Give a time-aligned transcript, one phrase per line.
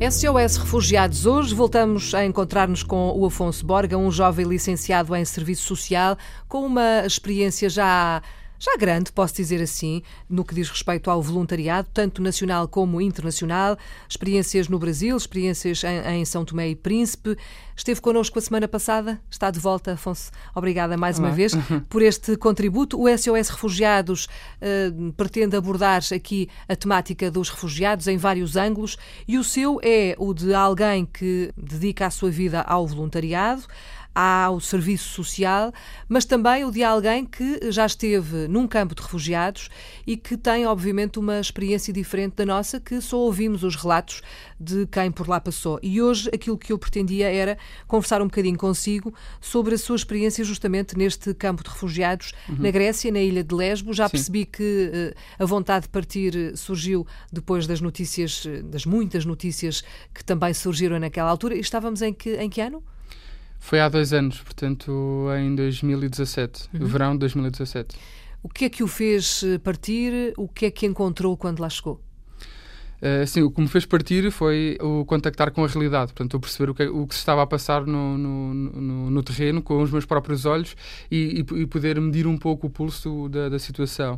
[0.00, 1.26] SOS Refugiados.
[1.26, 6.16] Hoje voltamos a encontrar-nos com o Afonso Borga, um jovem licenciado em Serviço Social,
[6.48, 8.22] com uma experiência já
[8.60, 13.78] já grande, posso dizer assim, no que diz respeito ao voluntariado, tanto nacional como internacional,
[14.06, 17.38] experiências no Brasil, experiências em, em São Tomé e Príncipe.
[17.74, 20.30] Esteve connosco a semana passada, está de volta, Afonso.
[20.54, 21.28] Obrigada mais Olá.
[21.28, 21.52] uma vez
[21.88, 23.00] por este contributo.
[23.00, 29.38] O SOS Refugiados uh, pretende abordar aqui a temática dos refugiados em vários ângulos e
[29.38, 33.64] o seu é o de alguém que dedica a sua vida ao voluntariado
[34.14, 35.72] há o serviço social,
[36.08, 39.68] mas também o de alguém que já esteve num campo de refugiados
[40.06, 44.22] e que tem, obviamente, uma experiência diferente da nossa, que só ouvimos os relatos
[44.58, 45.78] de quem por lá passou.
[45.82, 50.44] E hoje aquilo que eu pretendia era conversar um bocadinho consigo sobre a sua experiência
[50.44, 52.56] justamente neste campo de refugiados uhum.
[52.58, 53.92] na Grécia, na ilha de Lesbo.
[53.94, 54.12] Já Sim.
[54.12, 59.82] percebi que uh, a vontade de partir surgiu depois das notícias, eh, das muitas notícias
[60.14, 61.54] que também surgiram naquela altura.
[61.54, 62.82] E estávamos em que, em que ano?
[63.60, 66.86] Foi há dois anos, portanto, em 2017, uhum.
[66.86, 67.96] verão de 2017.
[68.42, 70.32] O que é que o fez eh, partir?
[70.36, 72.00] O que é que encontrou quando lá chegou?
[73.02, 76.40] Uh, sim, o que me fez partir foi o contactar com a realidade, portanto, eu
[76.40, 79.82] perceber o que, o que se estava a passar no, no, no, no terreno com
[79.82, 80.76] os meus próprios olhos
[81.10, 84.14] e, e, e poder medir um pouco o pulso da, da situação.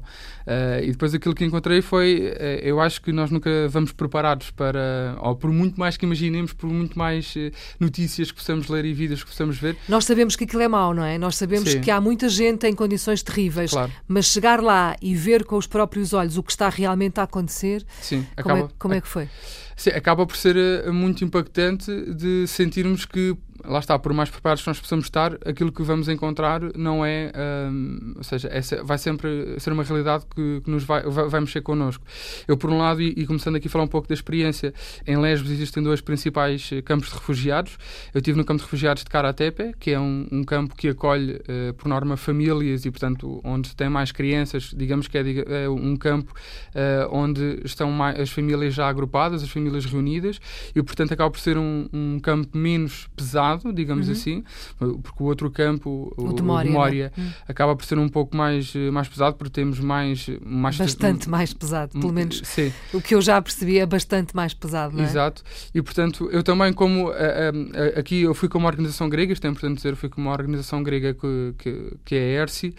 [0.47, 4.51] Uh, e depois aquilo que encontrei foi, uh, eu acho que nós nunca vamos preparados
[4.51, 7.35] para, ou por muito mais que imaginemos, por muito mais
[7.79, 9.77] notícias que possamos ler e vídeos que possamos ver.
[9.89, 11.19] Nós sabemos que aquilo é mau, não é?
[11.19, 11.81] Nós sabemos sim.
[11.81, 13.93] que há muita gente em condições terríveis, claro.
[14.07, 17.85] mas chegar lá e ver com os próprios olhos o que está realmente a acontecer,
[18.01, 19.29] sim, acaba, como é, como é que foi?
[19.77, 20.57] Sim, acaba por ser
[20.93, 25.71] muito impactante de sentirmos que lá está, por mais preparados que nós possamos estar, aquilo
[25.71, 27.33] que vamos encontrar não é,
[27.70, 31.41] um, ou seja, é, vai sempre ser uma realidade que, que nos vai, vai, vai,
[31.41, 32.05] mexer connosco.
[32.47, 34.75] Eu, por um lado, e, e, começando aqui a falar um pouco da experiência,
[35.07, 37.77] em Lesbos existem dois principais eh, campos de refugiados.
[38.13, 41.35] Eu estive no campo de refugiados de Karatepe, que é um, um campo que acolhe,
[41.35, 45.97] uh, por norma, famílias e, portanto, onde tem mais crianças, digamos que é, é um
[45.97, 50.41] campo uh, onde estão mais, as famílias já agrupadas, as famílias reunidas,
[50.75, 54.13] e, portanto, acaba por ser um, um campo menos pesado pesado, digamos uhum.
[54.13, 54.45] assim,
[54.79, 57.35] porque o outro campo, o, o de Mória, o de Mória né?
[57.48, 60.29] acaba por ser um pouco mais, mais pesado, porque temos mais.
[60.45, 62.73] mais bastante mais pesado, pelo menos sim.
[62.92, 64.96] o que eu já percebi é bastante mais pesado.
[64.96, 65.07] Não é?
[65.07, 65.42] Exato,
[65.74, 67.12] e portanto, eu também, como
[67.96, 70.83] aqui eu fui com uma organização grega, isto é importante dizer, fui com uma organização
[70.83, 72.74] grega que, que, que é a ERSI, uh,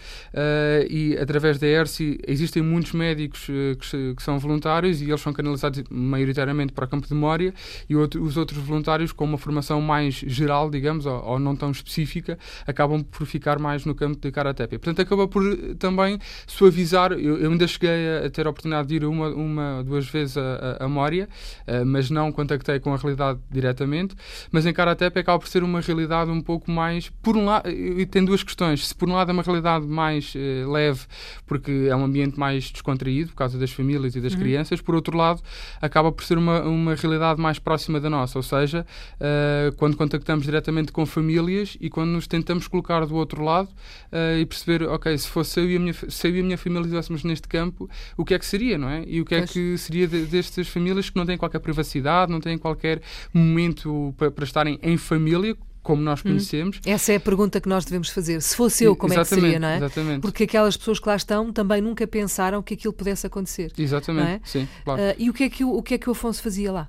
[0.88, 5.32] e através da ERSI existem muitos médicos uh, que, que, são voluntários e eles são
[5.32, 7.54] canalizados maioritariamente para o campo de Mória,
[7.88, 11.54] e outro, os outros voluntários com uma formação mais geral geral, digamos, ou, ou, não
[11.54, 14.78] tão específica, acabam por ficar mais no campo de karatepe.
[14.78, 17.12] Portanto, acaba por eh, também suavizar.
[17.12, 20.78] Eu, eu ainda cheguei a, ter a oportunidade de ir uma, uma duas vezes a,
[20.80, 21.28] a, a Mória,
[21.66, 24.14] uh, mas não contactei com a realidade diretamente.
[24.50, 27.10] Mas em karatepe acaba por ser uma realidade um pouco mais.
[27.22, 27.68] Por um lado,
[28.10, 28.88] tem duas questões.
[28.88, 31.00] Se por um lado é uma realidade mais uh, leve,
[31.46, 34.40] porque é um ambiente mais descontraído por causa das famílias e das uhum.
[34.40, 35.42] crianças, por outro lado,
[35.80, 38.38] acaba por ser uma, uma realidade mais próxima da nossa.
[38.38, 38.86] Ou seja,
[39.16, 40.53] uh, quando contactamos diretamente
[40.92, 43.68] com famílias e quando nos tentamos colocar do outro lado
[44.12, 46.58] uh, e perceber, ok, se fosse eu e a minha, se eu e a minha
[46.58, 49.04] família estivéssemos neste campo, o que é que seria, não é?
[49.06, 52.40] E o que é que seria de, destas famílias que não têm qualquer privacidade, não
[52.40, 53.00] têm qualquer
[53.32, 56.30] momento para, para estarem em família, como nós hum.
[56.30, 56.78] conhecemos.
[56.78, 56.90] Hum.
[56.90, 58.40] Essa é a pergunta que nós devemos fazer.
[58.42, 59.76] Se fosse eu, como exatamente, é que seria, não é?
[59.76, 60.20] Exatamente.
[60.20, 63.72] Porque aquelas pessoas que lá estão também nunca pensaram que aquilo pudesse acontecer.
[63.78, 64.40] Exatamente, é?
[64.42, 65.00] sim, claro.
[65.00, 66.88] Uh, e o que, é que o, o que é que o Afonso fazia lá?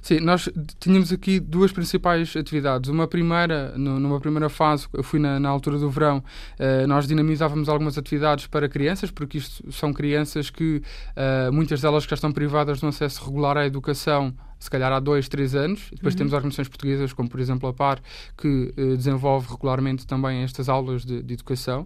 [0.00, 0.48] Sim, nós
[0.78, 2.90] tínhamos aqui duas principais atividades.
[2.90, 7.68] Uma primeira, numa primeira fase, eu fui na, na altura do verão, uh, nós dinamizávamos
[7.68, 10.82] algumas atividades para crianças, porque isto são crianças que
[11.16, 14.98] uh, muitas delas já estão privadas de um acesso regular à educação se calhar há
[14.98, 15.90] dois, três anos.
[15.92, 16.18] Depois uhum.
[16.18, 18.00] temos organizações portuguesas, como por exemplo a PAR,
[18.34, 21.82] que uh, desenvolve regularmente também estas aulas de, de educação.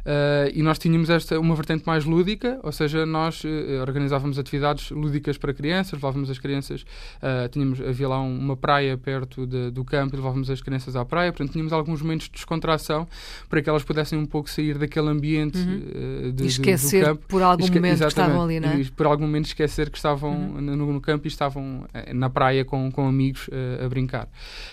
[0.00, 3.48] Uh, e nós tínhamos esta uma vertente mais lúdica, ou seja, nós uh,
[3.82, 6.86] organizávamos atividades lúdicas para crianças, levávamos as crianças,
[7.50, 11.04] tínhamos, havia lá um, uma praia perto de, do campo e levávamos as crianças à
[11.04, 13.06] praia, portanto tínhamos alguns momentos de descontração
[13.48, 16.32] para que elas pudessem um pouco sair daquele ambiente uhum.
[16.32, 17.24] de, e esquecer do campo.
[17.28, 18.80] por algum Esque momento que estavam ali, não é?
[18.80, 20.60] E, por algum momento esquecer que estavam uhum.
[20.60, 21.86] no, no, campo e estavam
[22.22, 24.28] na praia com, com amigos uh, a brincar.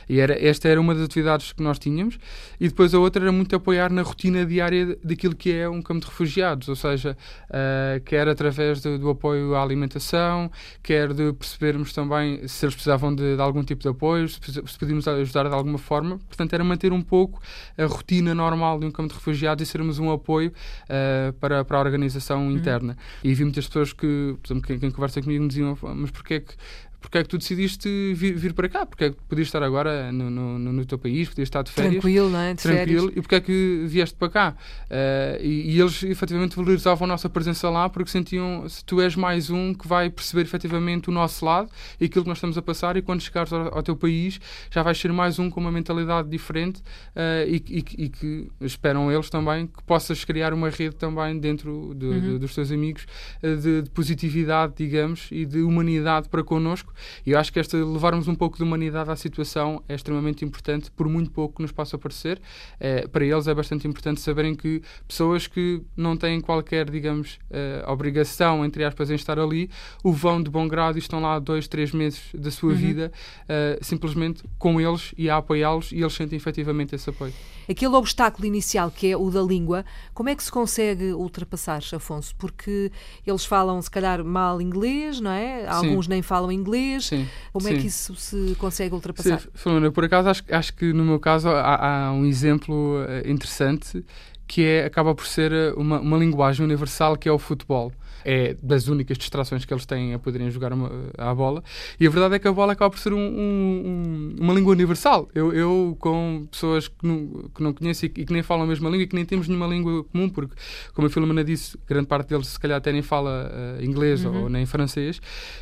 [0.07, 2.19] E era, esta era uma das atividades que nós tínhamos.
[2.59, 6.01] E depois a outra era muito apoiar na rotina diária daquilo que é um campo
[6.01, 7.17] de refugiados, ou seja,
[7.49, 10.51] uh, quer através de, do apoio à alimentação,
[10.83, 14.77] quer de percebermos também se eles precisavam de, de algum tipo de apoio, se, se
[14.77, 16.19] podíamos ajudar de alguma forma.
[16.19, 17.41] Portanto, era manter um pouco
[17.77, 20.51] a rotina normal de um campo de refugiados e sermos um apoio
[20.83, 22.51] uh, para, para a organização uhum.
[22.51, 22.95] interna.
[23.23, 26.35] E vi muitas pessoas que, por exemplo, quem, quem conversa comigo me diziam, mas porquê
[26.35, 26.53] é que
[26.99, 28.85] porque é que tu decidiste vir, vir para cá?
[28.85, 31.93] Porque é que podias estar agora no, no, no, teu país, podias estar de férias.
[31.93, 32.53] Tranquilo, não é?
[32.53, 33.01] De tranquilo.
[33.01, 33.17] Férias.
[33.17, 34.55] E porque é que vieste para cá?
[34.85, 39.15] Uh, e, e, eles efetivamente valorizavam a nossa presença lá porque sentiam se tu és
[39.15, 41.69] mais um que vai perceber efetivamente o nosso lado
[41.99, 44.83] e aquilo que nós estamos a passar e quando chegares ao, ao teu país já
[44.83, 49.29] vais ser mais um com uma mentalidade diferente uh, e, e, e, que esperam eles
[49.29, 52.19] também que possas criar uma rede também dentro de, uhum.
[52.19, 53.05] de, dos teus amigos
[53.41, 56.88] uh, de, de positividade, digamos, e de humanidade para connosco.
[57.25, 60.91] E eu acho que esta levarmos um pouco de humanidade à situação é extremamente importante,
[60.91, 62.41] por muito pouco que nos possa parecer.
[62.79, 67.91] É, para eles é bastante importante saberem que pessoas que não têm qualquer, digamos, uh,
[67.91, 69.69] obrigação, entre aspas, em estar ali,
[70.03, 72.77] o vão de bom grado e estão lá dois, três meses da sua uhum.
[72.77, 73.11] vida,
[73.43, 77.33] uh, simplesmente com eles e a apoiá-los, e eles sentem efetivamente esse apoio.
[77.69, 82.35] Aquele obstáculo inicial que é o da língua, como é que se consegue ultrapassar, Afonso?
[82.35, 82.91] Porque
[83.25, 85.67] eles falam, se calhar, mal inglês, não é?
[85.67, 86.11] Alguns Sim.
[86.11, 86.79] nem falam inglês.
[86.99, 87.27] Sim.
[87.51, 87.73] Como Sim.
[87.73, 89.41] é que isso se consegue ultrapassar?
[89.55, 94.03] Sim, por acaso, acho, acho que no meu caso há, há um exemplo eh, interessante
[94.49, 97.93] que é, acaba por ser eh, uma, uma linguagem universal que é o futebol
[98.25, 101.63] é das únicas distrações que eles têm a poderem jogar uma, a bola.
[101.99, 105.29] E a verdade é que a bola acaba por ser um, um, uma língua universal.
[105.33, 108.89] Eu, eu com pessoas que não, que não conheço e que nem falam a mesma
[108.89, 110.55] língua e que nem temos nenhuma língua comum, porque,
[110.93, 114.43] como a Filomena disse, grande parte deles se calhar até nem fala uh, inglês uhum.
[114.43, 115.21] ou nem francês,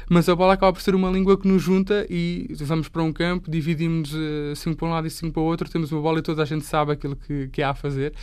[0.10, 3.14] mas a bola acaba por ser uma língua que nos junta e vamos para um
[3.14, 6.20] campo, dividimos uh, cinco para um lado e cinco para o outro, temos uma bola
[6.20, 8.14] e toda a gente sabe aquilo que, que há a fazer.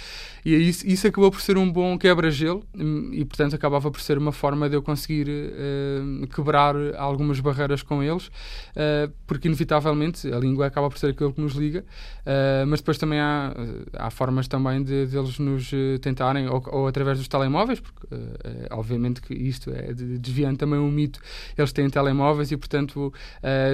[0.44, 2.64] E isso, isso acabou por ser um bom quebra-gelo
[3.12, 8.02] e, portanto, acabava por ser uma forma de eu conseguir uh, quebrar algumas barreiras com
[8.02, 12.80] eles, uh, porque inevitavelmente a língua acaba por ser aquilo que nos liga, uh, mas
[12.80, 13.54] depois também há,
[13.94, 15.70] há formas também de, de eles nos
[16.00, 18.06] tentarem, ou, ou, através dos telemóveis, porque
[18.70, 21.20] obviamente que isto é de, desviando também um mito,
[21.56, 23.12] eles têm telemóveis e portanto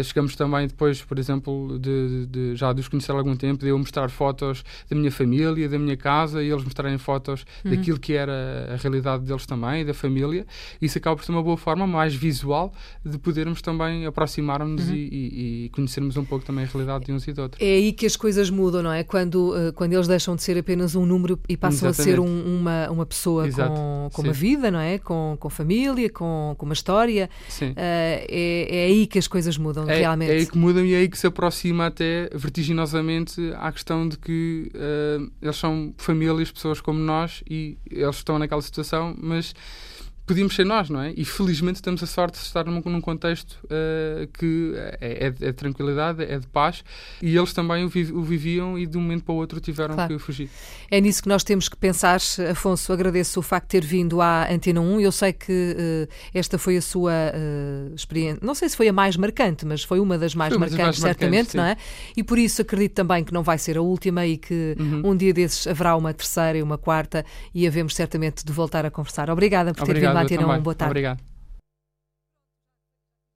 [0.05, 3.69] chegamos também depois, por exemplo, de, de, já de os conhecer há algum tempo, de
[3.69, 7.73] eu mostrar fotos da minha família, da minha casa e eles mostrarem fotos uhum.
[7.73, 10.47] daquilo que era a realidade deles também, da família
[10.81, 12.73] isso acaba por ser uma boa forma, mais visual,
[13.05, 14.95] de podermos também aproximar-nos uhum.
[14.95, 17.63] e, e, conhecermos um pouco também a realidade de uns e de outros.
[17.63, 19.03] É aí que as coisas mudam, não é?
[19.03, 22.01] Quando, uh, quando eles deixam de ser apenas um número e passam Exatamente.
[22.01, 23.75] a ser um, uma, uma pessoa Exato.
[23.75, 24.99] com, com uma vida, não é?
[24.99, 27.29] Com, com família, com, com uma história.
[27.49, 27.71] Sim.
[27.71, 30.31] Uh, é, é aí que as coisas mudam, é, realmente.
[30.31, 34.19] É aí que mudam e é aí que se aproxima até vertiginosamente à questão de
[34.19, 39.55] que uh, eles são famílias, pessoas como nós e eles estão naquela situação, mas
[40.27, 41.13] podíamos ser nós, não é?
[41.17, 45.47] E felizmente temos a sorte de estar num, num contexto uh, que é, é, de
[45.47, 46.85] é tranquilidade, é de paz
[47.21, 49.95] e eles também o, vi, o, viviam e de um momento para o outro tiveram
[49.95, 50.17] claro.
[50.17, 50.49] que fugir.
[50.91, 52.21] É nisso que nós temos que pensar.
[52.51, 55.01] Afonso, agradeço o facto de ter vindo à Antena 1.
[55.01, 55.77] Eu sei que
[56.09, 59.83] uh, esta foi a sua uh, experiência, não sei se foi a mais marcante, mas
[59.83, 61.77] foi uma das mais foi marcantes, mais certamente, não é?
[62.17, 65.03] E por isso acredito também que não vai ser a última e que uhum.
[65.11, 67.25] um dia desses haverá uma terceira e uma quarta
[67.55, 69.29] e havemos certamente de voltar a conversar.
[69.31, 70.61] Obrigada por ter Obrigado vindo à Antena 1.
[70.61, 70.91] Boa tarde.
[70.91, 71.30] Obrigado.